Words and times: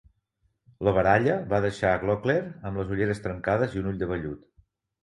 La 0.87 0.93
baralla 0.95 1.35
va 1.53 1.59
deixar 1.67 1.91
a 1.91 2.01
Glockler 2.05 2.39
amb 2.71 2.83
les 2.83 2.95
ulleres 2.97 3.23
trencades 3.29 3.79
i 3.79 3.85
un 3.85 3.93
ull 3.95 4.03
de 4.05 4.15
vellut. 4.17 4.47